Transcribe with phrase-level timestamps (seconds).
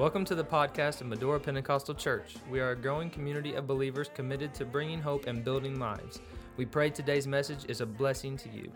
[0.00, 2.36] Welcome to the podcast of Medora Pentecostal Church.
[2.48, 6.20] We are a growing community of believers committed to bringing hope and building lives.
[6.56, 8.72] We pray today's message is a blessing to you.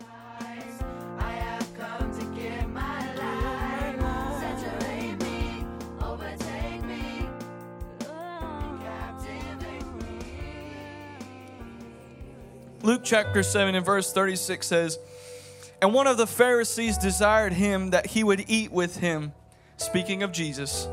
[12.83, 14.99] Luke chapter 7 and verse 36 says,
[15.81, 19.33] And one of the Pharisees desired him that he would eat with him,
[19.77, 20.87] speaking of Jesus.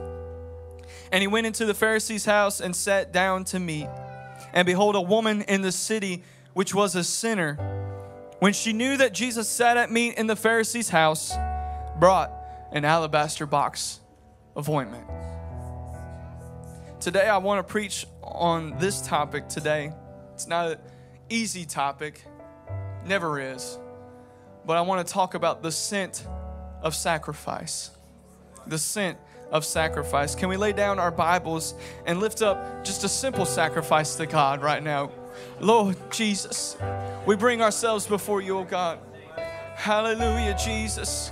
[1.12, 3.89] And he went into the Pharisee's house and sat down to meat.
[4.55, 7.55] And behold, a woman in the city which was a sinner,
[8.38, 11.33] when she knew that Jesus sat at meat in the Pharisee's house,
[11.98, 12.33] brought
[12.73, 14.01] an alabaster box
[14.57, 15.07] of ointment.
[16.98, 19.93] Today, I want to preach on this topic today.
[20.35, 20.79] It's not an
[21.29, 22.24] easy topic,
[23.05, 23.79] never is.
[24.65, 26.27] But I want to talk about the scent
[26.80, 27.91] of sacrifice.
[28.66, 29.18] The scent
[29.53, 30.35] of sacrifice.
[30.35, 31.75] Can we lay down our Bibles
[32.07, 35.13] and lift up just a simple sacrifice to God right now?
[35.61, 36.77] Lord Jesus,
[37.27, 38.99] we bring ourselves before you, oh God.
[39.77, 41.30] Hallelujah, Jesus.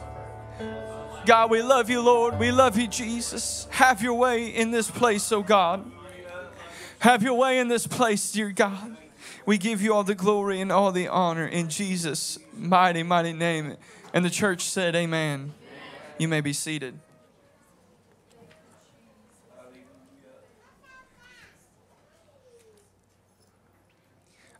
[1.27, 2.39] God, we love you, Lord.
[2.39, 3.67] We love you, Jesus.
[3.71, 5.91] Have your way in this place, oh God.
[7.01, 8.97] Have your way in this place, dear God.
[9.47, 13.77] We give you all the glory and all the honor in Jesus' mighty, mighty name.
[14.13, 15.53] And the church said, Amen.
[16.19, 16.99] You may be seated.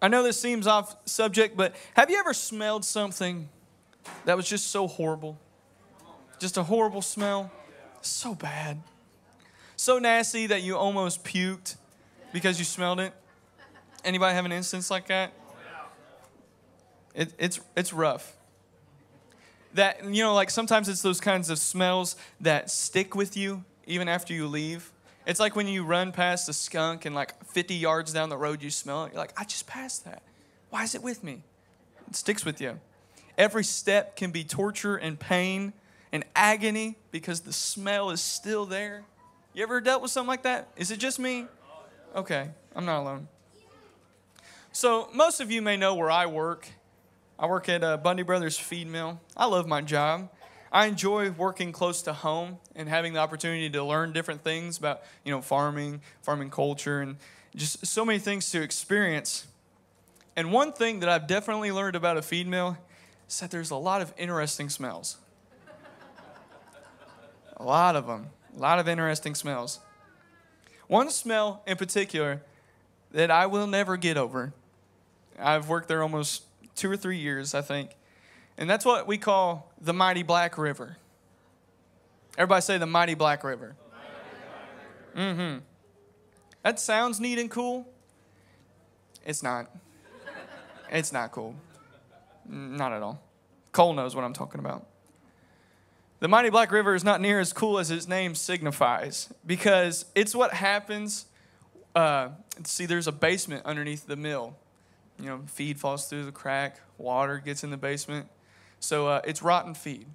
[0.03, 3.49] I know this seems off subject, but have you ever smelled something
[4.25, 5.39] that was just so horrible?
[6.39, 7.51] Just a horrible smell?
[8.01, 8.81] So bad.
[9.77, 11.77] So nasty that you almost puked
[12.33, 13.13] because you smelled it?
[14.05, 15.33] Anybody have an instance like that?
[17.15, 18.37] It, it's, it's rough.
[19.75, 24.09] That, you know, like sometimes it's those kinds of smells that stick with you even
[24.09, 24.91] after you leave.
[25.27, 28.63] It's like when you run past a skunk and like 50 yards down the road
[28.63, 29.13] you smell it.
[29.13, 30.23] You're like, I just passed that.
[30.71, 31.43] Why is it with me?
[32.09, 32.81] It sticks with you.
[33.37, 35.73] Every step can be torture and pain
[36.13, 39.05] and agony because the smell is still there.
[39.53, 40.69] You ever dealt with something like that?
[40.77, 41.47] Is it just me?
[42.15, 43.29] Okay, I'm not alone.
[44.73, 46.69] So, most of you may know where I work.
[47.39, 49.21] I work at uh, Bundy Brothers Feed Mill.
[49.37, 50.29] I love my job.
[50.73, 55.03] I enjoy working close to home and having the opportunity to learn different things about,
[55.25, 57.17] you know, farming, farming culture, and
[57.57, 59.47] just so many things to experience.
[60.37, 62.79] And one thing that I've definitely learned about a feed mill
[63.29, 65.17] is that there's a lot of interesting smells.
[67.57, 68.29] a lot of them.
[68.57, 69.81] A lot of interesting smells.
[70.87, 72.43] One smell in particular
[73.11, 74.53] that I will never get over.
[75.39, 76.45] I've worked there almost
[76.77, 77.91] two or three years, I think.
[78.61, 80.99] And that's what we call the mighty Black River.
[82.37, 83.75] Everybody say the mighty Black River.
[85.17, 85.59] Mm hmm.
[86.63, 87.89] That sounds neat and cool.
[89.25, 89.75] It's not.
[90.91, 91.55] It's not cool.
[92.47, 93.23] Not at all.
[93.73, 94.87] Cole knows what I'm talking about.
[96.19, 100.35] The mighty Black River is not near as cool as its name signifies because it's
[100.35, 101.25] what happens.
[101.95, 102.29] Uh,
[102.65, 104.55] see, there's a basement underneath the mill.
[105.19, 108.29] You know, feed falls through the crack, water gets in the basement.
[108.81, 110.07] So uh, it's rotten feed,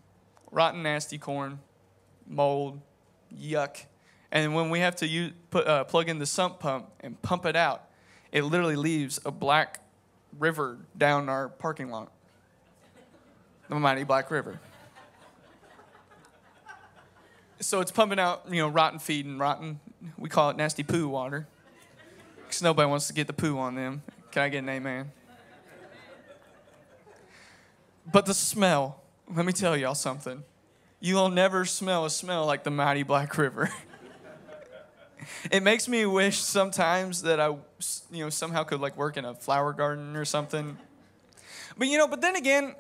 [0.52, 1.60] rotten, nasty corn,
[2.28, 2.82] mold,
[3.34, 3.86] yuck.
[4.32, 7.46] And when we have to use, put, uh, plug in the sump pump and pump
[7.46, 7.88] it out,
[8.32, 9.82] it literally leaves a black
[10.38, 12.12] river down our parking lot.
[13.70, 14.60] The mighty Black River.
[17.60, 19.80] So it's pumping out, you know, rotten feed and rotten,
[20.18, 21.48] we call it nasty poo water.
[22.38, 24.04] Because nobody wants to get the poo on them.
[24.32, 25.12] Can I get an amen?
[28.12, 29.02] But the smell,
[29.34, 30.44] let me tell y'all something.
[31.00, 33.72] You'll never smell a smell like the mighty Black River.
[35.52, 37.48] it makes me wish sometimes that I,
[38.12, 40.78] you know, somehow could like work in a flower garden or something.
[41.78, 42.76] But you know, but then again,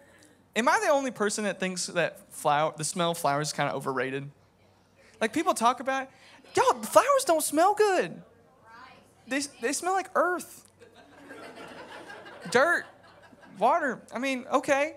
[0.55, 3.69] am I the only person that thinks that flower, the smell of flowers is kind
[3.69, 4.29] of overrated?
[5.19, 6.09] Like people talk about, it.
[6.55, 8.21] y'all, flowers don't smell good.
[9.27, 10.67] They, they smell like earth,
[12.51, 12.85] dirt,
[13.57, 14.01] water.
[14.13, 14.95] I mean, okay.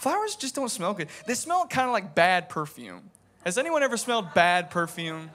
[0.00, 1.08] Flowers just don't smell good.
[1.26, 3.10] They smell kind of like bad perfume.
[3.44, 5.30] Has anyone ever smelled bad perfume?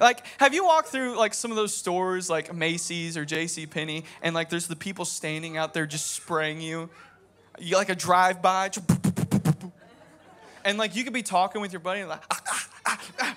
[0.00, 3.66] Like, have you walked through like some of those stores like Macy's or J.C.
[3.66, 6.88] Penney, and like there's the people standing out there just spraying you?
[7.58, 8.70] You like a drive-by,
[10.64, 13.36] and like you could be talking with your buddy, and like, ah, ah, ah, ah.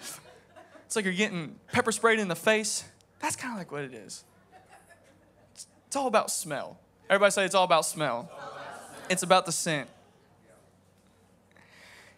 [0.86, 2.84] it's like you're getting pepper sprayed in the face.
[3.22, 4.24] That's kind of like what it is.
[5.56, 6.78] It's, it's all about smell.
[7.10, 8.30] Everybody say it's all about smell.
[9.10, 9.90] It's about the scent.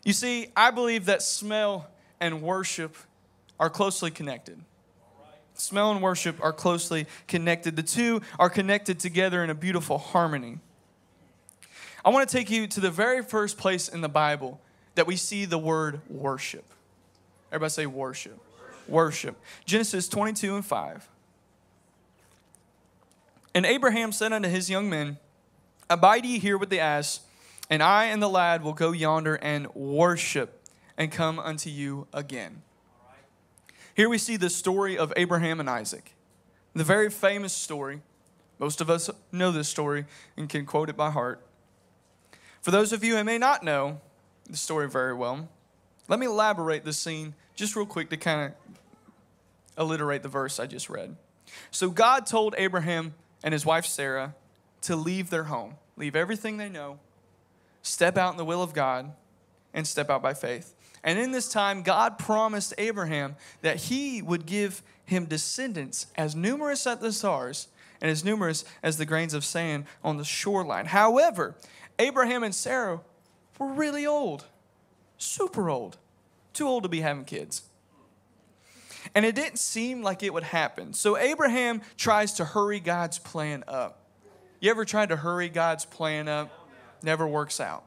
[0.07, 1.85] You see, I believe that smell
[2.21, 2.95] and worship
[3.59, 4.57] are closely connected.
[5.53, 7.75] Smell and worship are closely connected.
[7.75, 10.59] The two are connected together in a beautiful harmony.
[12.05, 14.61] I want to take you to the very first place in the Bible
[14.95, 16.63] that we see the word worship.
[17.51, 18.39] Everybody say worship.
[18.87, 19.35] Worship.
[19.65, 21.09] Genesis 22 and 5.
[23.53, 25.17] And Abraham said unto his young men,
[25.89, 27.19] Abide ye here with the ass,
[27.69, 30.63] and I and the lad will go yonder and worship
[30.97, 32.61] and come unto you again.
[33.93, 36.13] Here we see the story of Abraham and Isaac,
[36.73, 38.01] the very famous story.
[38.59, 40.05] Most of us know this story
[40.35, 41.45] and can quote it by heart.
[42.61, 44.01] For those of you who may not know
[44.49, 45.49] the story very well,
[46.07, 48.77] let me elaborate the scene just real quick to kind of
[49.77, 51.15] alliterate the verse I just read.
[51.71, 53.13] So God told Abraham
[53.43, 54.35] and his wife Sarah
[54.81, 56.99] to leave their home, leave everything they know,
[57.81, 59.11] step out in the will of God,
[59.73, 60.75] and step out by faith.
[61.03, 66.85] And in this time, God promised Abraham that he would give him descendants as numerous
[66.87, 67.67] as the stars
[68.01, 70.87] and as numerous as the grains of sand on the shoreline.
[70.87, 71.55] However,
[71.99, 73.01] Abraham and Sarah
[73.57, 74.45] were really old,
[75.17, 75.97] super old,
[76.53, 77.63] too old to be having kids.
[79.15, 80.93] And it didn't seem like it would happen.
[80.93, 84.03] So Abraham tries to hurry God's plan up.
[84.59, 86.51] You ever tried to hurry God's plan up?
[87.03, 87.83] Never works out.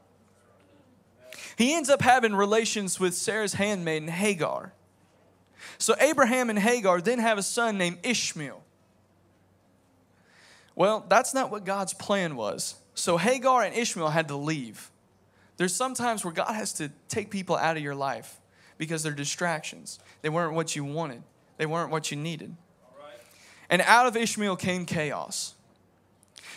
[1.57, 4.73] He ends up having relations with Sarah's handmaiden Hagar.
[5.77, 8.63] So Abraham and Hagar then have a son named Ishmael.
[10.75, 12.75] Well, that's not what God's plan was.
[12.93, 14.91] So Hagar and Ishmael had to leave.
[15.57, 18.39] There's sometimes where God has to take people out of your life
[18.77, 19.99] because they're distractions.
[20.21, 21.23] They weren't what you wanted,
[21.57, 22.55] they weren't what you needed.
[23.69, 25.55] And out of Ishmael came chaos.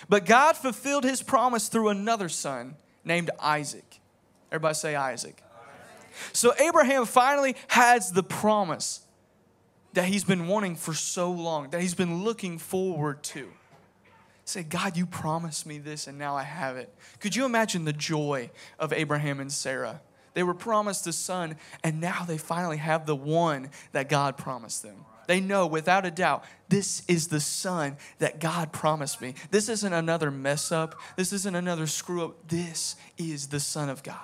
[0.08, 4.00] But God fulfilled his promise through another son named Isaac.
[4.50, 5.42] Everybody say Isaac.
[6.32, 9.00] So Abraham finally has the promise
[9.94, 13.48] that he's been wanting for so long, that he's been looking forward to.
[14.44, 16.92] Say, God, you promised me this and now I have it.
[17.18, 20.02] Could you imagine the joy of Abraham and Sarah?
[20.34, 24.82] They were promised a son and now they finally have the one that God promised
[24.82, 25.06] them.
[25.26, 29.34] They know without a doubt, this is the son that God promised me.
[29.50, 30.98] This isn't another mess up.
[31.16, 32.48] This isn't another screw up.
[32.48, 34.18] This is the son of God.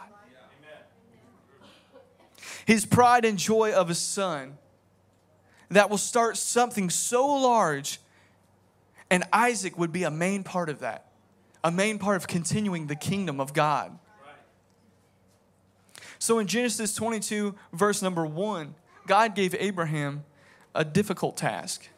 [2.67, 4.59] His pride and joy of a son
[5.71, 8.01] that will start something so large,
[9.11, 11.07] and Isaac would be a main part of that,
[11.65, 13.99] a main part of continuing the kingdom of God.
[16.19, 18.75] So in Genesis 22, verse number 1,
[19.07, 20.25] God gave Abraham
[20.75, 21.89] a difficult task.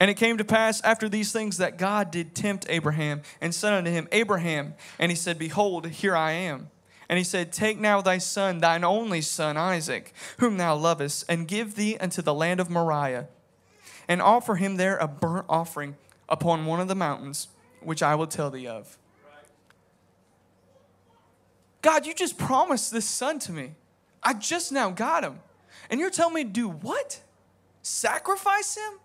[0.00, 3.72] And it came to pass after these things that God did tempt Abraham and said
[3.72, 4.74] unto him, Abraham.
[4.98, 6.70] And he said, Behold, here I am.
[7.08, 11.46] And he said, Take now thy son, thine only son, Isaac, whom thou lovest, and
[11.46, 13.28] give thee unto the land of Moriah,
[14.08, 15.96] and offer him there a burnt offering
[16.28, 17.48] upon one of the mountains,
[17.80, 18.98] which I will tell thee of.
[21.82, 23.74] God, you just promised this son to me.
[24.22, 25.40] I just now got him.
[25.90, 27.20] And you're telling me to do what?
[27.82, 29.00] Sacrifice him?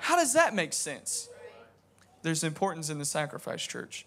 [0.00, 1.28] How does that make sense?
[2.22, 4.06] There's importance in the sacrifice, church.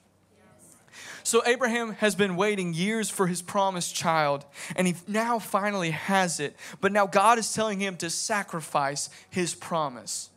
[1.24, 4.46] So Abraham has been waiting years for his promised child,
[4.76, 6.56] and he now finally has it.
[6.82, 10.30] But now God is telling him to sacrifice his promise.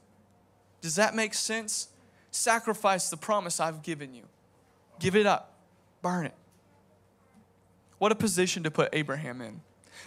[0.81, 1.89] Does that make sense?
[2.31, 4.23] Sacrifice the promise I've given you.
[4.99, 5.55] Give it up,
[6.01, 6.35] burn it.
[7.99, 9.61] What a position to put Abraham in.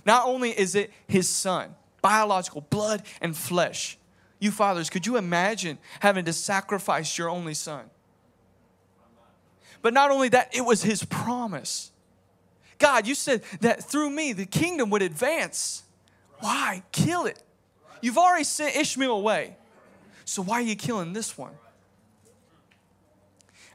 [0.05, 3.97] Not only is it his son, biological, blood and flesh.
[4.39, 7.89] You fathers, could you imagine having to sacrifice your only son?
[9.81, 11.91] But not only that, it was his promise.
[12.77, 15.83] God, you said that through me the kingdom would advance.
[16.39, 16.83] Why?
[16.91, 17.41] Kill it.
[18.01, 19.57] You've already sent Ishmael away.
[20.23, 21.53] So why are you killing this one?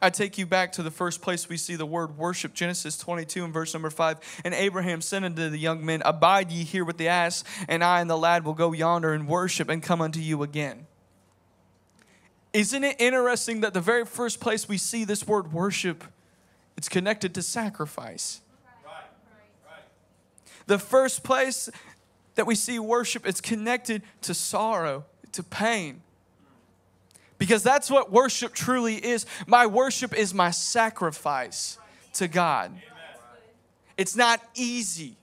[0.05, 3.43] I take you back to the first place we see the word worship, Genesis 22
[3.43, 4.43] and verse number 5.
[4.45, 8.03] And Abraham said unto the young men, Abide ye here with the ass, and I
[8.03, 10.87] and the lad will go yonder and worship and come unto you again.
[12.53, 16.05] Isn't it interesting that the very first place we see this word worship,
[16.77, 18.43] it's connected to sacrifice?
[20.67, 21.71] The first place
[22.35, 26.03] that we see worship, it's connected to sorrow, to pain.
[27.39, 29.27] Because that's what worship truly is.
[29.47, 31.79] My worship is my sacrifice
[32.15, 32.73] to God.
[33.97, 35.17] It's not easy.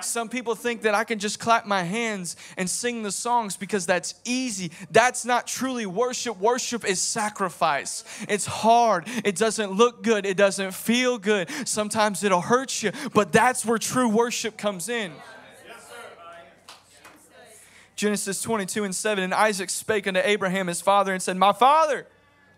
[0.00, 3.86] Some people think that I can just clap my hands and sing the songs because
[3.86, 4.72] that's easy.
[4.90, 6.38] That's not truly worship.
[6.38, 8.04] Worship is sacrifice.
[8.28, 9.04] It's hard.
[9.24, 10.26] It doesn't look good.
[10.26, 11.48] It doesn't feel good.
[11.66, 15.12] Sometimes it'll hurt you, but that's where true worship comes in.
[17.96, 19.22] Genesis 22 and 7.
[19.22, 22.06] And Isaac spake unto Abraham his father and said, My father.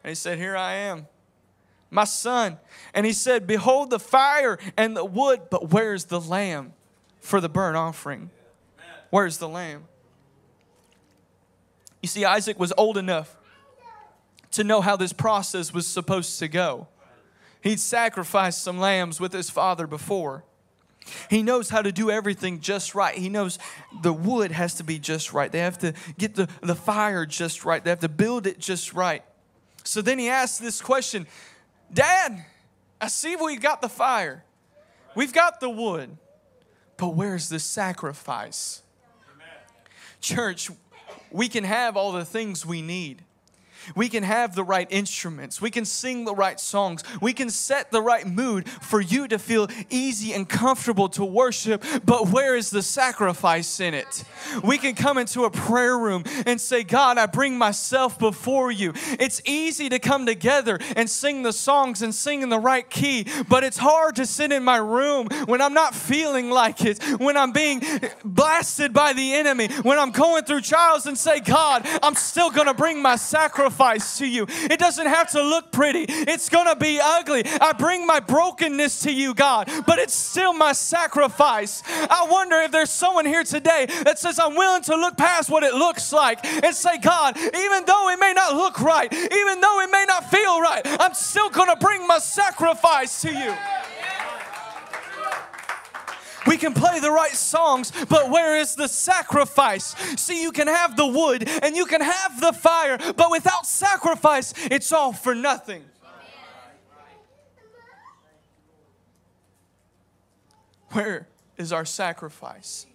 [0.03, 1.07] And he said, Here I am,
[1.91, 2.59] my son.
[2.95, 6.73] And he said, Behold the fire and the wood, but where's the lamb
[7.21, 8.31] for the burnt offering?
[9.11, 9.85] Where's the lamb?
[12.03, 13.37] You see, Isaac was old enough
[14.53, 16.89] to know how this process was supposed to go.
[17.63, 20.45] He'd sacrificed some lambs with his father before.
[21.31, 23.17] He knows how to do everything just right.
[23.17, 23.59] He knows
[24.03, 25.51] the wood has to be just right.
[25.51, 27.83] They have to get the, the fire just right.
[27.83, 29.23] They have to build it just right.
[29.85, 31.27] So then he asks this question
[31.93, 32.45] Dad,
[33.01, 34.45] I see we've got the fire,
[35.15, 36.17] we've got the wood,
[36.97, 38.83] but where's the sacrifice?
[40.21, 40.71] Church,
[41.31, 43.23] we can have all the things we need.
[43.95, 45.61] We can have the right instruments.
[45.61, 47.05] We can sing the right songs.
[47.21, 51.85] We can set the right mood for you to feel easy and comfortable to worship.
[52.05, 54.25] But where is the sacrifice in it?
[54.65, 58.93] We can come into a prayer room and say, God, I bring myself before you.
[59.19, 63.27] It's easy to come together and sing the songs and sing in the right key,
[63.49, 67.37] but it's hard to sit in my room when I'm not feeling like it, when
[67.37, 67.83] I'm being
[68.25, 72.67] blasted by the enemy, when I'm going through trials and say, God, I'm still going
[72.67, 74.47] to bring my sacrifice to you.
[74.49, 77.45] It doesn't have to look pretty, it's going to be ugly.
[77.61, 81.83] I bring my brokenness to you, God, but it's still my sacrifice.
[81.87, 85.63] I wonder if there's someone here today that says, I'm willing to look past what
[85.63, 89.81] it looks like and say, God, even though it may not look right, even though
[89.81, 93.55] it may not feel right, I'm still going to bring my sacrifice to you.
[96.47, 99.95] We can play the right songs, but where is the sacrifice?
[100.17, 104.55] See, you can have the wood and you can have the fire, but without sacrifice,
[104.71, 105.85] it's all for nothing.
[110.93, 112.87] Where is our sacrifice?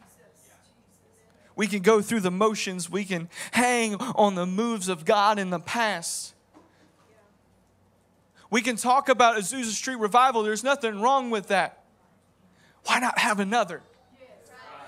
[1.55, 5.50] We can go through the motions, we can hang on the moves of God in
[5.50, 6.34] the past.
[8.50, 11.81] We can talk about Azusa Street Revival, there's nothing wrong with that.
[12.86, 13.82] Why not have another?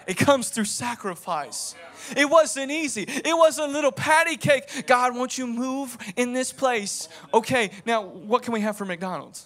[0.06, 1.76] It comes through sacrifice.
[2.18, 3.04] It wasn't easy.
[3.08, 4.86] It wasn't a little patty cake.
[4.86, 7.08] God, won't you move in this place?
[7.34, 9.46] Okay, now what can we have for McDonald's?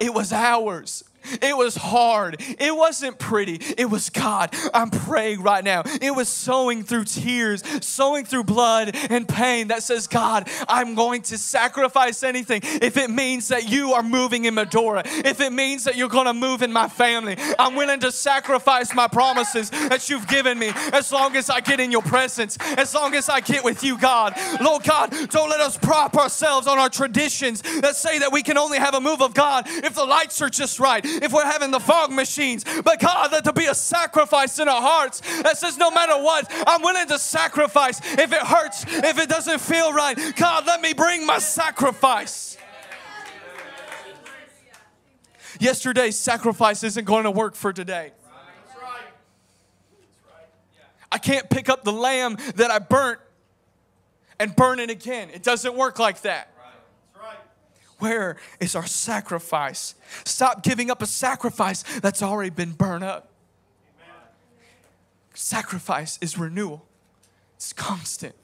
[0.00, 1.04] It was ours.
[1.40, 2.36] It was hard.
[2.58, 3.60] It wasn't pretty.
[3.76, 4.54] It was God.
[4.74, 5.82] I'm praying right now.
[6.00, 11.22] It was sowing through tears, sowing through blood and pain that says, God, I'm going
[11.22, 15.84] to sacrifice anything if it means that you are moving in Medora, if it means
[15.84, 17.36] that you're going to move in my family.
[17.58, 21.80] I'm willing to sacrifice my promises that you've given me as long as I get
[21.80, 24.34] in your presence, as long as I get with you, God.
[24.60, 28.58] Lord God, don't let us prop ourselves on our traditions that say that we can
[28.58, 31.70] only have a move of God if the lights are just right, if we're having
[31.70, 32.64] the fog machines.
[32.82, 36.50] But God, let there be a sacrifice in our hearts that says, no matter what,
[36.66, 38.00] I'm willing to sacrifice.
[38.18, 42.56] If it hurts, if it doesn't feel right, God, let me bring my sacrifice.
[45.60, 48.12] Yesterday's sacrifice isn't going to work for today.
[51.10, 53.20] I can't pick up the lamb that I burnt
[54.40, 55.28] and burn it again.
[55.30, 56.51] It doesn't work like that.
[58.02, 59.94] Where is our sacrifice?
[60.24, 63.30] Stop giving up a sacrifice that's already been burned up.
[65.34, 66.84] Sacrifice is renewal,
[67.54, 68.34] it's constant,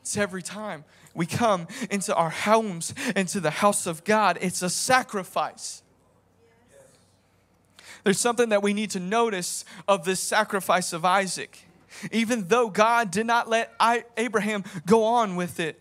[0.00, 0.82] it's every time
[1.14, 5.84] we come into our homes, into the house of God, it's a sacrifice.
[8.02, 11.60] There's something that we need to notice of this sacrifice of Isaac.
[12.10, 13.72] Even though God did not let
[14.16, 15.80] Abraham go on with it,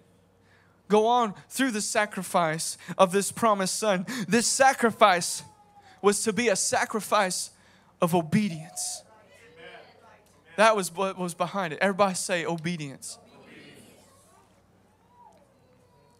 [0.93, 4.05] go on through the sacrifice of this promised son.
[4.27, 5.41] This sacrifice
[6.03, 7.49] was to be a sacrifice
[7.99, 9.01] of obedience.
[10.55, 11.79] That was what was behind it.
[11.81, 13.17] Everybody say obedience.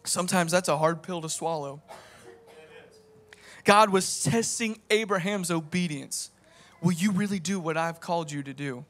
[0.06, 1.84] Sometimes that's a hard pill to swallow.
[3.64, 6.32] God was testing Abraham's obedience.
[6.82, 8.86] Will you really do what I've called you to do?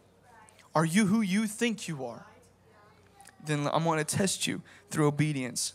[0.74, 2.26] Are you who you think you are?
[3.46, 5.74] Then I'm going to test you through obedience.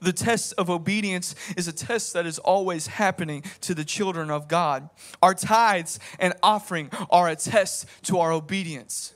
[0.00, 4.48] The test of obedience is a test that is always happening to the children of
[4.48, 4.88] God.
[5.22, 9.14] Our tithes and offering are a test to our obedience.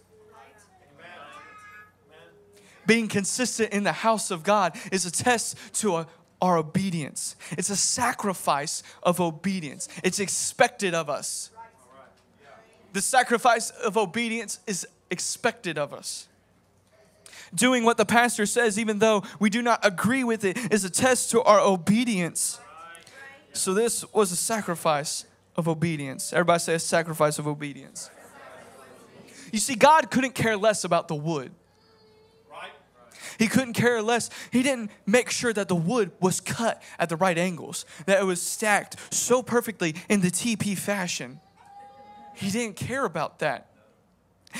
[2.87, 6.07] Being consistent in the house of God is a test to a,
[6.41, 7.37] our obedience.
[7.53, 9.89] It's a sacrifice of obedience.
[10.03, 11.51] It's expected of us.
[12.93, 16.27] The sacrifice of obedience is expected of us.
[17.55, 20.91] Doing what the pastor says, even though we do not agree with it, is a
[20.91, 22.61] test to our obedience.
[23.53, 25.25] So, this was a sacrifice
[25.57, 26.33] of obedience.
[26.33, 28.11] Everybody say a sacrifice of obedience.
[29.53, 31.53] You see, God couldn't care less about the wood.
[33.41, 34.29] He couldn't care less.
[34.53, 38.25] He didn't make sure that the wood was cut at the right angles, that it
[38.25, 41.41] was stacked so perfectly in the TP fashion.
[42.35, 43.70] He didn't care about that.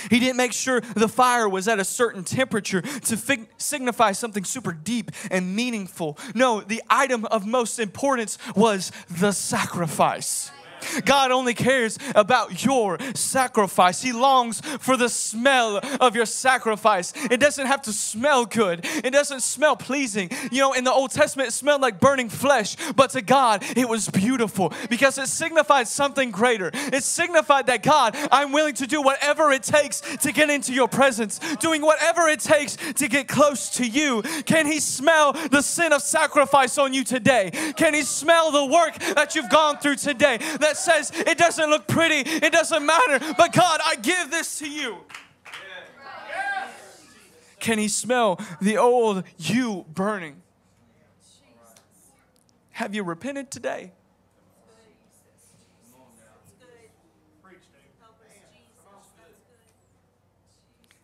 [0.09, 4.45] He didn't make sure the fire was at a certain temperature to fig- signify something
[4.45, 6.19] super deep and meaningful.
[6.35, 10.51] No, the item of most importance was the sacrifice.
[11.05, 14.03] God only cares about your sacrifice.
[14.03, 17.13] He longs for the smell of your sacrifice.
[17.31, 20.31] It doesn't have to smell good, it doesn't smell pleasing.
[20.51, 23.89] You know, in the Old Testament, it smelled like burning flesh, but to God, it
[23.89, 26.71] was beautiful because it signified something greater.
[26.75, 30.89] It signified that God, I'm willing to do whatever it takes to get into your
[30.89, 34.23] presence, doing whatever it takes to get close to you.
[34.45, 37.51] Can He smell the sin of sacrifice on you today?
[37.77, 40.39] Can He smell the work that you've gone through today?
[40.61, 44.69] That says it doesn't look pretty, it doesn't matter, but God, I give this to
[44.69, 44.99] you.
[47.59, 50.43] Can He smell the old you burning?
[52.71, 53.93] Have you repented today?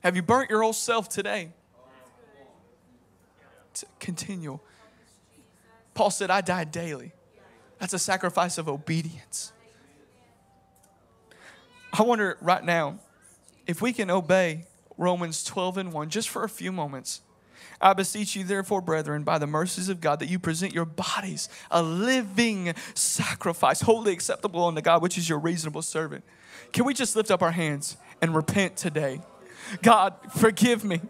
[0.01, 1.53] Have you burnt your old self today?
[3.75, 4.61] To continue.
[5.95, 7.13] Paul said, I die daily.
[7.79, 9.53] That's a sacrifice of obedience.
[11.99, 12.99] I wonder right now
[13.67, 14.67] if we can obey
[14.99, 17.23] Romans 12 and 1 just for a few moments.
[17.81, 21.49] I beseech you, therefore, brethren, by the mercies of God, that you present your bodies
[21.71, 26.23] a living sacrifice, wholly acceptable unto God, which is your reasonable servant.
[26.73, 29.21] Can we just lift up our hands and repent today?
[29.83, 31.01] God, forgive me.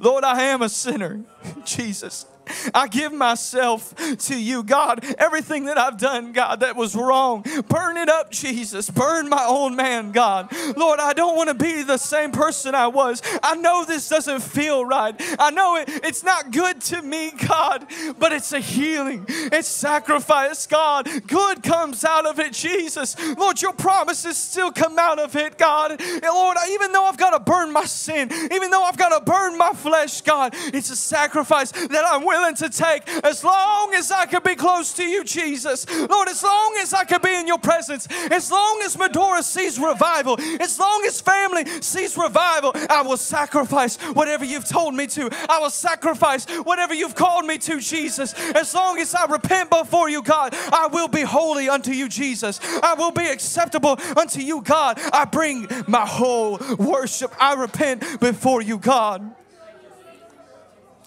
[0.00, 1.24] Lord, I am a sinner.
[1.64, 2.26] Jesus.
[2.74, 5.04] I give myself to you, God.
[5.18, 8.90] Everything that I've done, God, that was wrong, burn it up, Jesus.
[8.90, 10.52] Burn my old man, God.
[10.76, 13.22] Lord, I don't want to be the same person I was.
[13.42, 15.14] I know this doesn't feel right.
[15.38, 17.86] I know it, it's not good to me, God,
[18.18, 19.24] but it's a healing.
[19.28, 21.08] It's sacrifice, God.
[21.26, 23.16] Good comes out of it, Jesus.
[23.36, 26.00] Lord, your promises still come out of it, God.
[26.22, 29.56] Lord, even though I've got to burn my sin, even though I've got to burn
[29.56, 34.26] my flesh, God, it's a sacrifice that I'm willing to take as long as I
[34.26, 35.86] can be close to you, Jesus.
[36.08, 39.78] Lord, as long as I can be in your presence, as long as Medora sees
[39.78, 45.30] revival, as long as family sees revival, I will sacrifice whatever you've told me to.
[45.48, 48.34] I will sacrifice whatever you've called me to, Jesus.
[48.54, 52.60] As long as I repent before you, God, I will be holy unto you, Jesus.
[52.82, 54.98] I will be acceptable unto you, God.
[55.12, 57.32] I bring my whole worship.
[57.40, 59.34] I repent before you, God.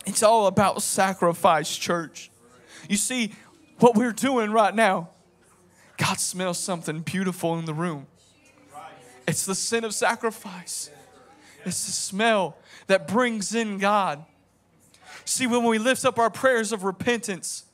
[0.08, 2.32] It's all about sacrifice, church.
[2.89, 3.34] You see,
[3.80, 5.10] what we're doing right now,
[5.98, 8.08] God smells something beautiful in the room.
[9.28, 10.89] It's the sin of sacrifice,
[11.65, 14.24] it's the smell that brings in God.
[15.26, 17.65] See, when we lift up our prayers of repentance,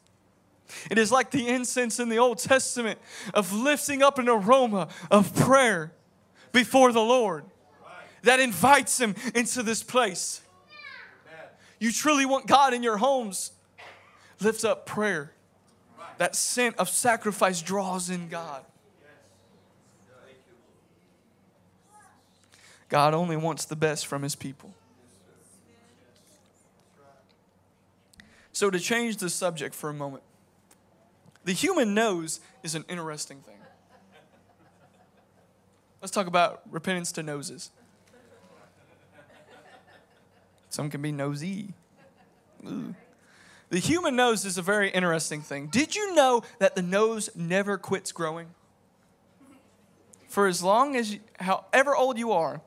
[0.90, 2.98] it is like the incense in the Old Testament
[3.36, 5.92] of lifting up an aroma of prayer
[6.52, 7.46] before the Lord
[8.24, 10.42] that invites Him into this place.
[11.84, 13.52] You truly want God in your homes,
[14.40, 15.34] lift up prayer.
[16.18, 18.64] That scent of sacrifice draws in God.
[22.88, 24.74] God only wants the best from His people.
[28.54, 30.24] So, to change the subject for a moment,
[31.44, 33.58] the human nose is an interesting thing.
[36.02, 37.72] Let's talk about repentance to noses.
[40.74, 41.76] Some can be nosy.
[42.66, 42.96] Ooh.
[43.70, 45.68] The human nose is a very interesting thing.
[45.68, 48.48] Did you know that the nose never quits growing?
[50.28, 52.60] For as long as, you, however old you are,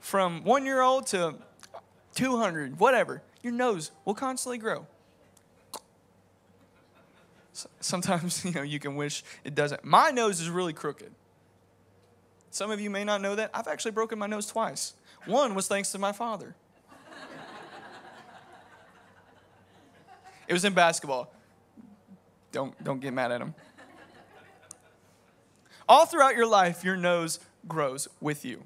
[0.00, 1.34] from one year old to
[2.14, 4.86] 200, whatever, your nose will constantly grow.
[7.80, 9.84] Sometimes, you know, you can wish it doesn't.
[9.84, 11.12] My nose is really crooked.
[12.50, 13.50] Some of you may not know that.
[13.52, 14.94] I've actually broken my nose twice.
[15.26, 16.54] One was thanks to my father.
[20.52, 21.32] It was in basketball.
[22.50, 23.54] Don't, don't get mad at him.
[25.88, 28.64] All throughout your life, your nose grows with you.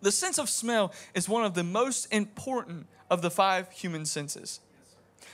[0.00, 4.60] The sense of smell is one of the most important of the five human senses.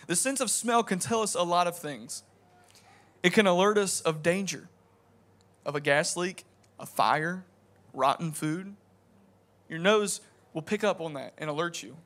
[0.08, 2.24] The sense of smell can tell us a lot of things.
[3.22, 4.68] It can alert us of danger,
[5.64, 6.46] of a gas leak,
[6.80, 7.44] a fire,
[7.92, 8.74] rotten food.
[9.68, 10.20] Your nose
[10.52, 11.96] will pick up on that and alert you.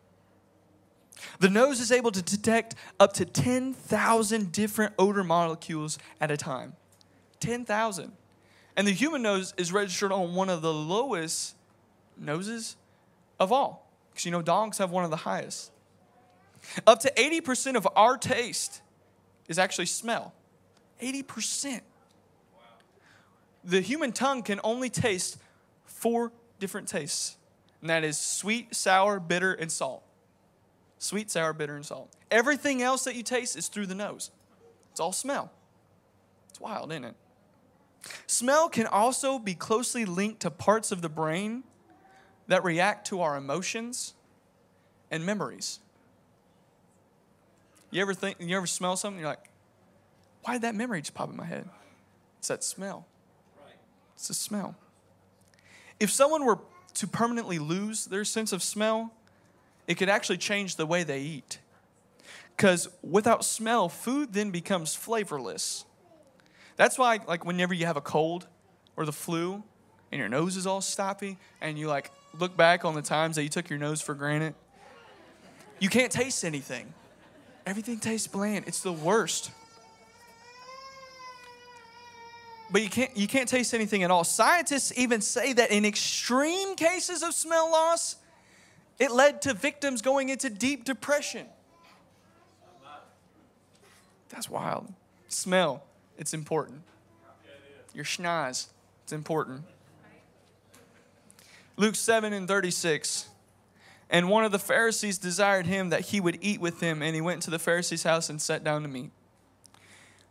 [1.41, 6.75] The nose is able to detect up to 10,000 different odor molecules at a time.
[7.41, 8.13] 10,000.
[8.77, 11.57] And the human nose is registered on one of the lowest
[12.17, 12.77] noses
[13.41, 13.91] of all.
[14.11, 15.73] Because you know, dogs have one of the highest.
[16.87, 18.83] Up to 80% of our taste
[19.49, 20.33] is actually smell.
[21.03, 21.81] 80%.
[23.65, 25.39] The human tongue can only taste
[25.85, 27.37] four different tastes,
[27.81, 30.03] and that is sweet, sour, bitter, and salt.
[30.99, 32.11] Sweet, sour, bitter, and salt.
[32.31, 34.31] Everything else that you taste is through the nose.
[34.91, 35.53] It's all smell.
[36.51, 37.15] It's wild, isn't it?
[38.27, 41.65] Smell can also be closely linked to parts of the brain
[42.47, 44.15] that react to our emotions
[45.11, 45.81] and memories.
[47.91, 49.51] You ever think you ever smell something you're like,
[50.43, 51.69] why did that memory just pop in my head?
[52.39, 53.07] It's that smell.
[54.15, 54.77] It's the smell.
[56.01, 56.59] If someone were
[56.95, 59.13] to permanently lose their sense of smell,
[59.89, 61.59] it could actually change the way they eat.
[62.57, 65.85] Because without smell, food then becomes flavorless.
[66.77, 68.47] That's why, like, whenever you have a cold
[68.97, 69.65] or the flu
[70.13, 73.43] and your nose is all stoppy and you, like, look back on the times that
[73.43, 74.55] you took your nose for granted,
[75.81, 76.93] you can't taste anything.
[77.67, 78.67] Everything tastes bland.
[78.67, 79.51] It's the worst.
[82.71, 84.25] But you can't, you can't taste anything at all.
[84.25, 88.17] Scientists even say that in extreme cases of smell loss,
[88.99, 91.47] it led to victims going into deep depression.
[94.29, 94.93] That's wild.
[95.29, 95.83] Smell,
[96.17, 96.83] it's important.
[97.95, 98.67] Your schnoz,
[99.05, 99.65] it's important.
[101.77, 103.29] Luke 7 and 36.
[104.11, 107.21] And one of the Pharisees desired him that he would eat with him, and he
[107.21, 109.11] went to the Pharisee's house and sat down to meat.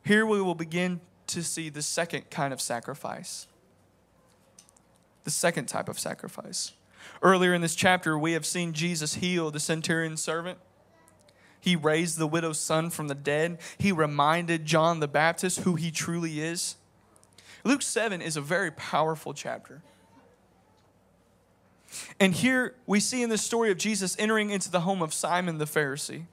[0.04, 3.48] Here we will begin to see the second kind of sacrifice.
[5.26, 6.72] The second type of sacrifice.
[7.22, 10.60] Earlier in this chapter, we have seen Jesus heal the centurion's servant.
[11.60, 13.60] He raised the widow's son from the dead.
[13.78, 16.76] He reminded John the Baptist who he truly is.
[17.64, 19.82] Luke 7 is a very powerful chapter.
[22.20, 25.58] And here we see in the story of Jesus entering into the home of Simon
[25.58, 26.26] the Pharisee.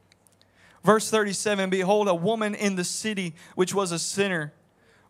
[0.85, 4.53] Verse 37 Behold, a woman in the city which was a sinner,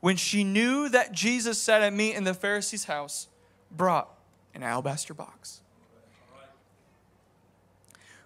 [0.00, 3.28] when she knew that Jesus sat at meat in the Pharisee's house,
[3.70, 4.13] brought
[4.54, 5.60] an alabaster box.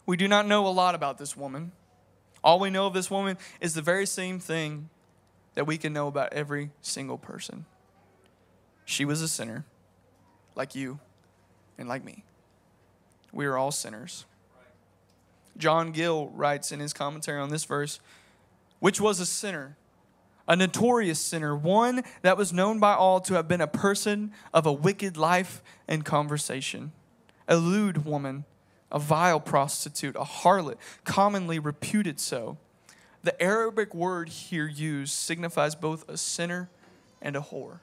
[0.07, 1.73] We do not know a lot about this woman.
[2.43, 4.89] All we know of this woman is the very same thing
[5.55, 7.67] that we can know about every single person.
[8.85, 9.65] She was a sinner,
[10.55, 10.99] like you
[11.77, 12.25] and like me.
[13.33, 14.25] We are all sinners.
[15.59, 18.01] John Gill writes in his commentary on this verse,
[18.79, 19.77] which was a sinner,
[20.49, 24.65] a notorious sinner, one that was known by all to have been a person of
[24.67, 26.93] a wicked life and conversation,
[27.47, 28.47] a lewd woman,
[28.91, 32.57] a vile prostitute, a harlot, commonly reputed so.
[33.23, 36.71] The Arabic word here used signifies both a sinner
[37.21, 37.81] and a whore.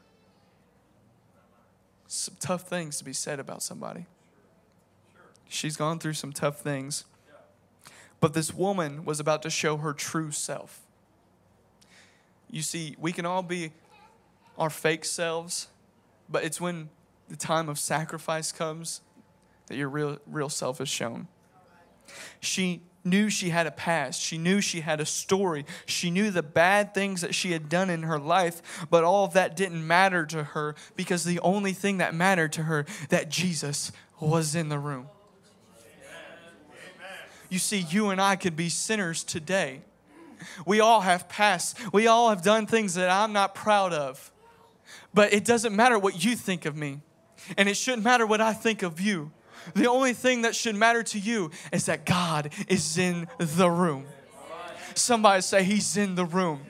[2.07, 4.07] Some tough things to be said about somebody.
[5.47, 7.05] She's gone through some tough things.
[8.19, 10.84] But this woman was about to show her true self.
[12.49, 13.71] You see, we can all be
[14.57, 15.67] our fake selves,
[16.29, 16.89] but it's when
[17.29, 19.01] the time of sacrifice comes
[19.67, 21.27] that your real, real self is shown.
[22.39, 24.21] She knew she had a past.
[24.21, 25.65] She knew she had a story.
[25.85, 29.33] She knew the bad things that she had done in her life, but all of
[29.33, 33.91] that didn't matter to her because the only thing that mattered to her that Jesus
[34.19, 35.07] was in the room.
[37.49, 39.81] You see, you and I could be sinners today.
[40.65, 41.77] We all have past.
[41.93, 44.31] We all have done things that I'm not proud of.
[45.13, 47.01] But it doesn't matter what you think of me.
[47.57, 49.31] And it shouldn't matter what I think of you.
[49.73, 54.05] The only thing that should matter to you is that God is in the room.
[54.93, 56.61] Somebody say, He's in the room.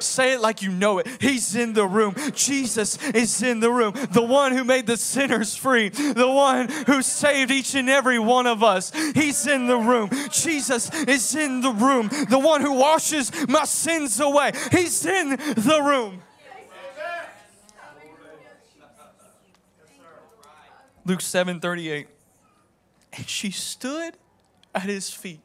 [0.00, 1.06] Say it like you know it.
[1.20, 2.14] He's in the room.
[2.34, 3.94] Jesus is in the room.
[4.10, 5.88] The one who made the sinners free.
[5.88, 8.92] The one who saved each and every one of us.
[9.14, 10.10] He's in the room.
[10.30, 12.08] Jesus is in the room.
[12.28, 14.52] The one who washes my sins away.
[14.72, 16.22] He's in the room.
[21.04, 22.06] Luke 7 38.
[23.12, 24.14] And she stood
[24.74, 25.40] at his feet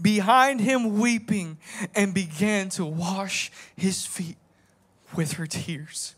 [0.00, 1.58] behind him weeping
[1.94, 4.36] and began to wash his feet
[5.14, 6.14] with her tears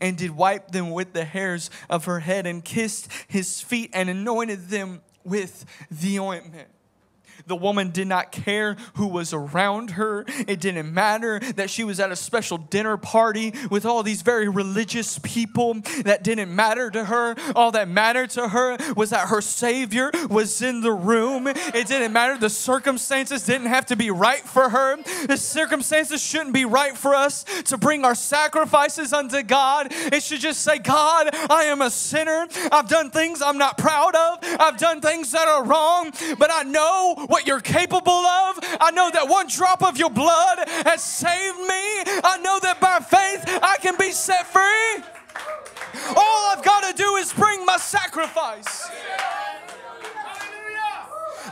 [0.00, 4.08] and did wipe them with the hairs of her head and kissed his feet and
[4.08, 6.68] anointed them with the ointment
[7.46, 10.24] The woman did not care who was around her.
[10.46, 14.48] It didn't matter that she was at a special dinner party with all these very
[14.48, 15.74] religious people.
[16.04, 17.36] That didn't matter to her.
[17.54, 21.46] All that mattered to her was that her Savior was in the room.
[21.46, 22.38] It didn't matter.
[22.38, 24.96] The circumstances didn't have to be right for her.
[25.26, 29.88] The circumstances shouldn't be right for us to bring our sacrifices unto God.
[29.90, 32.48] It should just say, God, I am a sinner.
[32.72, 34.38] I've done things I'm not proud of.
[34.60, 38.58] I've done things that are wrong, but I know what you're capable of.
[38.80, 41.84] I know that one drop of your blood has saved me.
[42.24, 45.04] I know that by faith I can be set free.
[46.16, 48.90] All I've got to do is bring my sacrifice.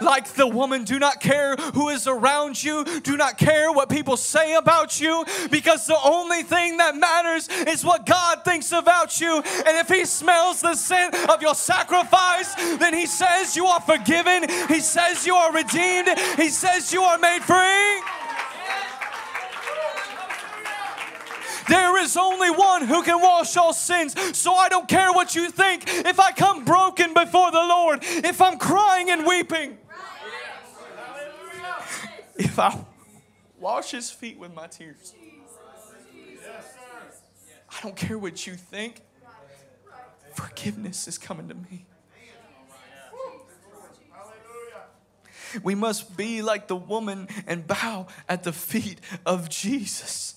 [0.05, 4.17] Like the woman, do not care who is around you, do not care what people
[4.17, 9.37] say about you, because the only thing that matters is what God thinks about you.
[9.37, 14.47] And if He smells the scent of your sacrifice, then He says you are forgiven,
[14.69, 18.03] He says you are redeemed, He says you are made free.
[21.67, 24.14] There is only one who can wash all sins.
[24.37, 25.85] So I don't care what you think.
[25.87, 29.79] If I come broken before the Lord, if I'm crying and weeping,
[32.37, 32.85] if I
[33.59, 35.14] wash his feet with my tears,
[37.70, 39.01] I don't care what you think.
[40.35, 41.87] Forgiveness is coming to me.
[45.62, 50.35] We must be like the woman and bow at the feet of Jesus.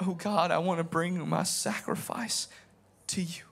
[0.00, 2.46] Oh God, I want to bring my sacrifice
[3.08, 3.42] to you.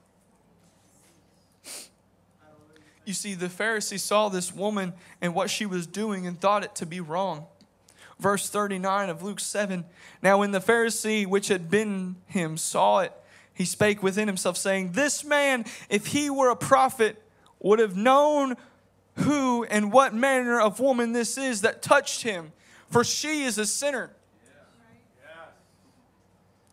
[3.03, 6.75] You see, the Pharisee saw this woman and what she was doing and thought it
[6.75, 7.47] to be wrong.
[8.21, 9.83] Verse 39 of Luke 7
[10.21, 13.11] Now, when the Pharisee which had been him saw it,
[13.51, 17.19] he spake within himself, saying, This man, if he were a prophet,
[17.59, 18.57] would have known
[19.15, 22.51] who and what manner of woman this is that touched him,
[22.91, 24.11] for she is a sinner.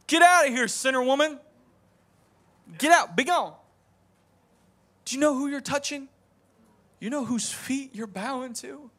[0.06, 1.38] Get out of here, sinner woman.
[2.76, 3.54] Get out, be gone.
[5.06, 6.08] Do you know who you're touching?
[7.00, 8.90] You know whose feet you're bowing to?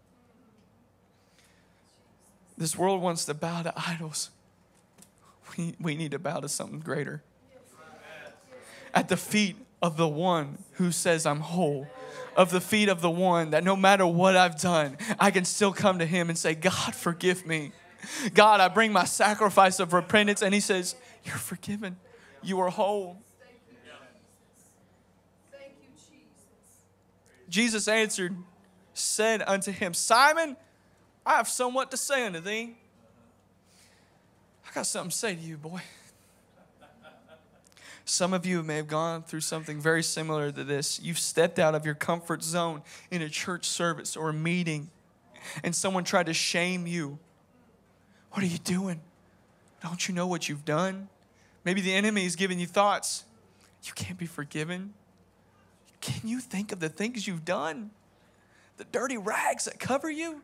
[2.59, 4.31] This world wants to bow to idols.
[5.57, 7.23] We, we need to bow to something greater.
[8.93, 11.87] At the feet of the one who says, I'm whole.
[12.35, 15.71] Of the feet of the one that no matter what I've done, I can still
[15.71, 17.71] come to him and say, God, forgive me.
[18.33, 20.41] God, I bring my sacrifice of repentance.
[20.41, 21.95] And he says, You're forgiven.
[22.43, 23.21] You are whole.
[25.51, 26.27] Thank you, Jesus.
[27.49, 28.35] Jesus answered,
[28.93, 30.57] said unto him, Simon,
[31.29, 32.75] I have somewhat to say unto thee.
[34.67, 35.79] I got something to say to you, boy.
[38.03, 40.99] Some of you may have gone through something very similar to this.
[40.99, 44.89] You've stepped out of your comfort zone in a church service or a meeting,
[45.63, 47.19] and someone tried to shame you.
[48.31, 48.99] What are you doing?
[49.83, 51.09] Don't you know what you've done?
[51.63, 53.23] Maybe the enemy is giving you thoughts.
[53.83, 54.95] You can't be forgiven.
[56.01, 57.91] Can you think of the things you've done?
[58.77, 60.41] The dirty rags that cover you?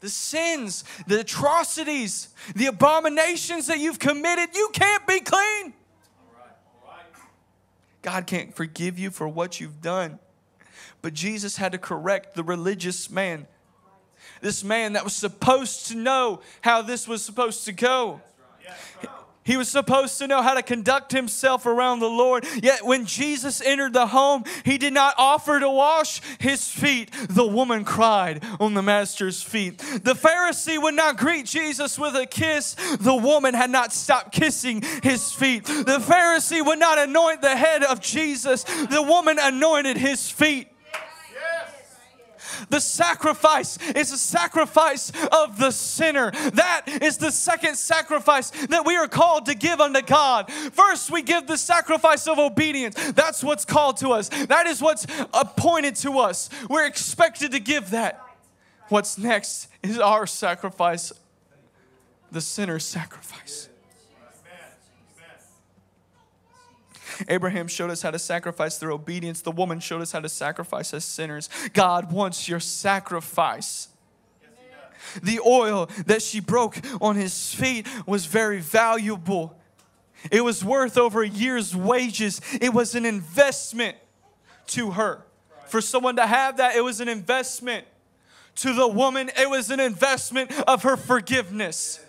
[0.00, 5.74] The sins, the atrocities, the abominations that you've committed, you can't be clean.
[8.02, 10.18] God can't forgive you for what you've done.
[11.02, 13.46] But Jesus had to correct the religious man.
[14.40, 18.20] This man that was supposed to know how this was supposed to go.
[19.48, 22.46] He was supposed to know how to conduct himself around the Lord.
[22.62, 27.10] Yet when Jesus entered the home, he did not offer to wash his feet.
[27.30, 29.78] The woman cried on the master's feet.
[29.78, 32.76] The Pharisee would not greet Jesus with a kiss.
[33.00, 35.64] The woman had not stopped kissing his feet.
[35.64, 38.64] The Pharisee would not anoint the head of Jesus.
[38.64, 40.68] The woman anointed his feet.
[42.70, 46.30] The sacrifice is a sacrifice of the sinner.
[46.30, 50.50] That is the second sacrifice that we are called to give unto God.
[50.50, 52.94] First, we give the sacrifice of obedience.
[53.12, 56.50] That's what's called to us, that is what's appointed to us.
[56.68, 58.24] We're expected to give that.
[58.88, 61.12] What's next is our sacrifice,
[62.32, 63.68] the sinner's sacrifice.
[67.28, 69.42] Abraham showed us how to sacrifice through obedience.
[69.42, 71.48] The woman showed us how to sacrifice as sinners.
[71.72, 73.88] God wants your sacrifice.
[75.22, 79.56] The oil that she broke on his feet was very valuable.
[80.30, 82.40] It was worth over a year's wages.
[82.60, 83.96] It was an investment
[84.68, 85.24] to her.
[85.66, 87.86] For someone to have that, it was an investment.
[88.56, 92.00] To the woman, it was an investment of her forgiveness.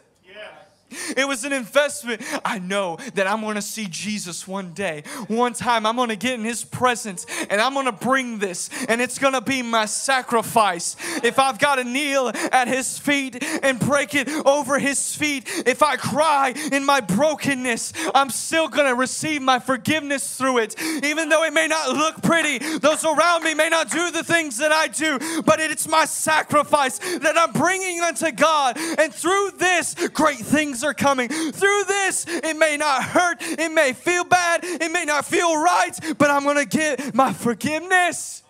[1.15, 2.21] It was an investment.
[2.43, 5.03] I know that I'm going to see Jesus one day.
[5.27, 8.69] One time, I'm going to get in his presence and I'm going to bring this,
[8.87, 10.95] and it's going to be my sacrifice.
[11.23, 15.81] If I've got to kneel at his feet and break it over his feet, if
[15.83, 20.81] I cry in my brokenness, I'm still going to receive my forgiveness through it.
[21.03, 24.57] Even though it may not look pretty, those around me may not do the things
[24.57, 28.77] that I do, but it's my sacrifice that I'm bringing unto God.
[28.77, 31.29] And through this, great things are coming.
[31.29, 35.91] Through this, it may not hurt, it may feel bad, it may not feel right,
[36.17, 38.43] but I'm going to get my forgiveness.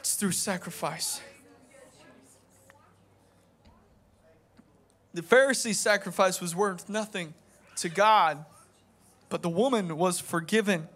[0.00, 1.20] It's through sacrifice.
[5.14, 7.32] The Pharisee's sacrifice was worth nothing
[7.76, 8.44] to God,
[9.30, 10.88] but the woman was forgiven.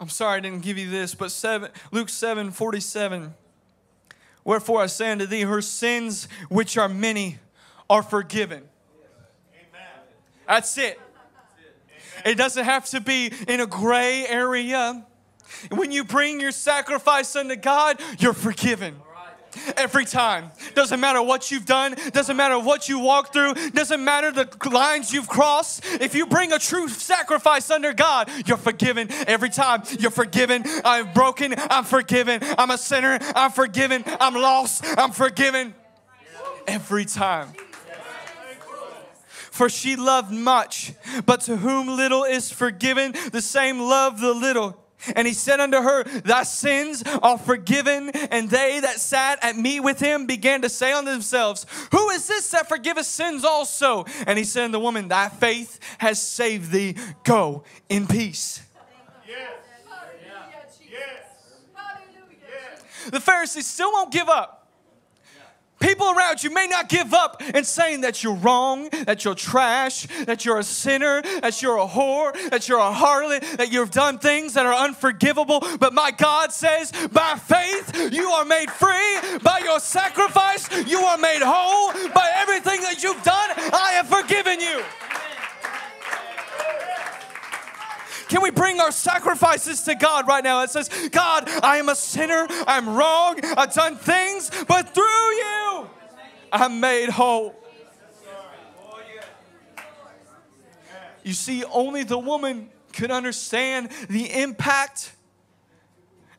[0.00, 3.34] I'm sorry I didn't give you this, but seven, Luke 7 47.
[4.44, 7.38] Wherefore I say unto thee, her sins, which are many,
[7.90, 8.62] are forgiven.
[9.52, 9.88] Amen.
[10.46, 11.00] That's it.
[12.24, 15.04] It doesn't have to be in a gray area.
[15.70, 18.96] When you bring your sacrifice unto God, you're forgiven.
[19.76, 20.50] Every time.
[20.74, 25.12] Doesn't matter what you've done, doesn't matter what you walk through, doesn't matter the lines
[25.12, 25.84] you've crossed.
[26.00, 29.82] If you bring a true sacrifice under God, you're forgiven every time.
[29.98, 30.64] You're forgiven.
[30.84, 32.40] I'm broken, I'm forgiven.
[32.58, 34.04] I'm a sinner, I'm forgiven.
[34.20, 35.74] I'm lost, I'm forgiven.
[36.66, 37.52] Every time.
[39.50, 40.92] For she loved much,
[41.26, 44.87] but to whom little is forgiven, the same love the little.
[45.16, 48.10] And he said unto her, Thy sins are forgiven.
[48.10, 52.26] And they that sat at meat with him began to say unto themselves, Who is
[52.26, 54.04] this that forgiveth sins also?
[54.26, 56.96] And he said unto the woman, Thy faith has saved thee.
[57.24, 58.62] Go in peace.
[59.26, 59.38] Yes.
[60.24, 60.80] Yes.
[62.50, 63.10] Yes.
[63.10, 64.57] The Pharisees still won't give up.
[65.80, 70.06] People around you may not give up and saying that you're wrong, that you're trash,
[70.24, 74.18] that you're a sinner, that you're a whore, that you're a harlot, that you've done
[74.18, 75.62] things that are unforgivable.
[75.78, 79.38] But my God says, by faith, you are made free.
[79.42, 81.92] By your sacrifice, you are made whole.
[82.12, 84.82] By everything that you've done, I have forgiven you.
[88.28, 90.62] Can we bring our sacrifices to God right now?
[90.62, 92.46] It says, God, I am a sinner.
[92.66, 93.40] I'm wrong.
[93.42, 95.90] I've done things, but through you,
[96.52, 97.54] I'm made whole.
[101.24, 105.12] You see, only the woman could understand the impact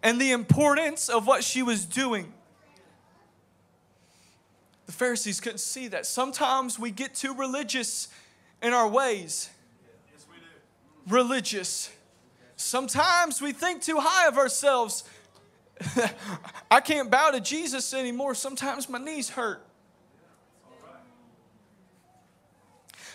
[0.02, 2.34] and the importance of what she was doing.
[4.86, 6.06] The Pharisees couldn't see that.
[6.06, 8.08] Sometimes we get too religious
[8.62, 9.50] in our ways
[11.10, 11.92] religious.
[12.56, 15.04] Sometimes we think too high of ourselves.
[16.72, 18.36] I can't bow to Jesus anymore.
[18.36, 19.66] Sometimes my knees hurt.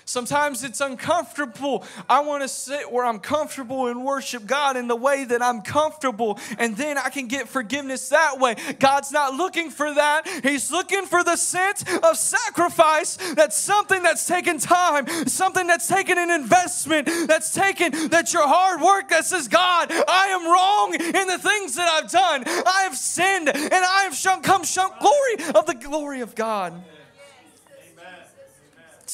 [0.06, 1.84] Sometimes it's uncomfortable.
[2.08, 5.62] I want to sit where I'm comfortable and worship God in the way that I'm
[5.62, 8.56] comfortable, and then I can get forgiveness that way.
[8.78, 10.28] God's not looking for that.
[10.42, 13.16] He's looking for the sense of sacrifice.
[13.34, 18.82] That's something that's taken time, something that's taken an investment, that's taken that your hard
[18.82, 22.44] work that says, God, I am wrong in the things that I've done.
[22.46, 26.74] I have sinned, and I have come shown glory of the glory of God.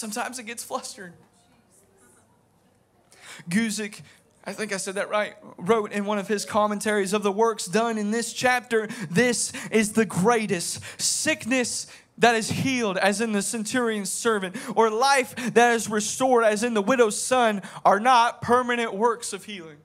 [0.01, 1.13] Sometimes it gets flustered.
[3.51, 4.01] Guzik,
[4.43, 7.67] I think I said that right, wrote in one of his commentaries of the works
[7.67, 10.81] done in this chapter this is the greatest.
[10.99, 11.87] Sickness
[12.17, 16.73] that is healed, as in the centurion's servant, or life that is restored, as in
[16.73, 19.77] the widow's son, are not permanent works of healing.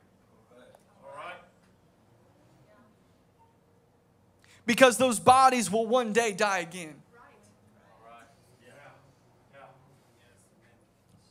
[4.65, 7.01] Because those bodies will one day die again.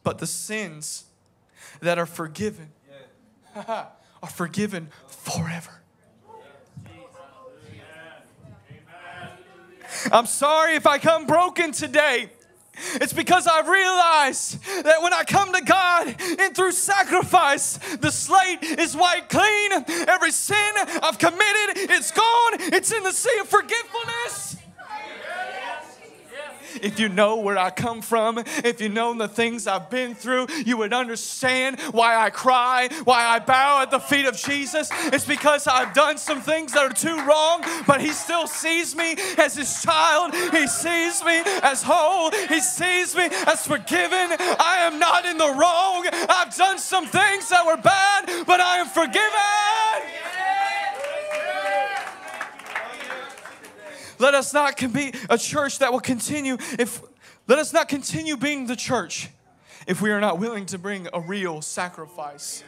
[0.05, 1.05] But the sins
[1.81, 2.71] that are forgiven
[3.57, 3.91] are
[4.31, 5.81] forgiven forever.
[10.13, 12.31] I'm sorry if I come broken today.
[12.95, 18.63] It's because I realize that when I come to God and through sacrifice, the slate
[18.63, 19.73] is wiped clean.
[20.09, 22.55] Every sin I've committed, it's gone.
[22.59, 24.54] It's in the sea of forgetfulness
[26.83, 30.47] if you know where I come from, if you know the things I've been through,
[30.65, 34.89] you would understand why I cry, why I bow at the feet of Jesus.
[35.07, 39.17] It's because I've done some things that are too wrong, but He still sees me
[39.39, 40.35] as His child.
[40.35, 42.31] He sees me as whole.
[42.49, 44.37] He sees me as forgiven.
[44.59, 46.07] I am not in the wrong.
[46.29, 50.44] I've done some things that were bad, but I am forgiven.
[54.19, 57.03] Let us not be a church that will continue if
[57.47, 59.29] let us not continue being the church
[59.87, 62.65] if we are not willing to bring a real sacrifice.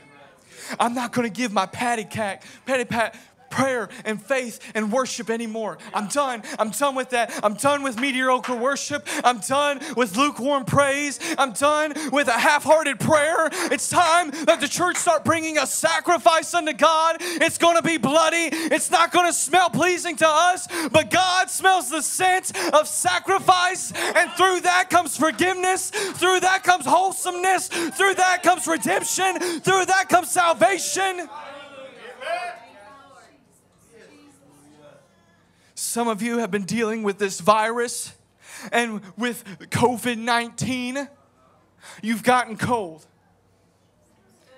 [0.79, 3.15] I'm not going to give my patty cat, patty pat
[3.51, 5.79] prayer and faith and worship anymore.
[5.95, 6.43] I'm done.
[6.59, 7.33] I'm done with that.
[7.43, 9.07] I'm done with mediocre worship.
[9.25, 11.19] I'm done with lukewarm praise.
[11.39, 13.49] I'm done with a half-hearted prayer.
[13.73, 17.17] It's time that the church start bringing a sacrifice unto God.
[17.21, 18.49] It's going to be bloody.
[18.53, 23.93] It's not going to smell pleasing to us, but God smells the scent of sacrifice,
[23.93, 25.91] and through that comes forgiveness.
[25.91, 27.69] Through that comes wholesomeness.
[27.69, 29.39] Through that comes redemption.
[29.61, 31.29] Through that comes salvation.
[35.97, 38.13] Some of you have been dealing with this virus
[38.71, 41.09] and with COVID 19.
[42.03, 43.07] You've gotten cold.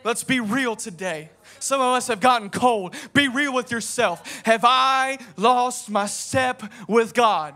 [0.02, 1.30] Let's be real today.
[1.60, 2.96] Some of us have gotten cold.
[3.12, 4.42] Be real with yourself.
[4.46, 7.54] Have I lost my step with God?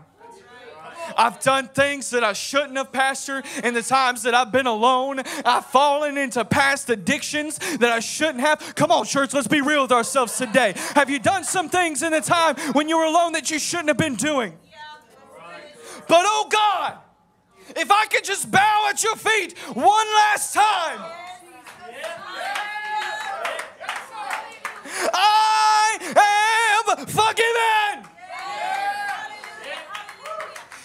[1.17, 3.43] I've done things that I shouldn't have, Pastor.
[3.63, 8.41] In the times that I've been alone, I've fallen into past addictions that I shouldn't
[8.41, 8.75] have.
[8.75, 10.73] Come on, church, let's be real with ourselves today.
[10.95, 13.89] Have you done some things in the time when you were alone that you shouldn't
[13.89, 14.53] have been doing?
[16.07, 16.97] But oh God,
[17.75, 20.99] if I could just bow at your feet one last time.
[25.13, 27.82] I am forgiven.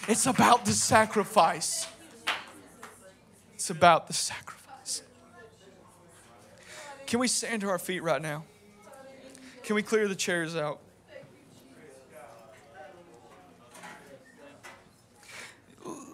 [0.09, 1.87] It's about the sacrifice.
[3.53, 5.03] It's about the sacrifice.
[7.05, 8.43] Can we stand to our feet right now?
[9.61, 10.79] Can we clear the chairs out?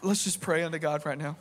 [0.03, 1.37] Let's just pray unto God right now.